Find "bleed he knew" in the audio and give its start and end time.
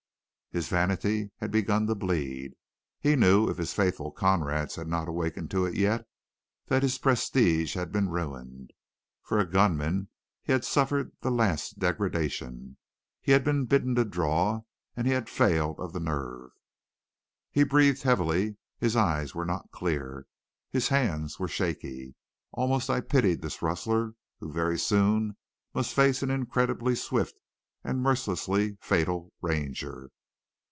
1.95-3.47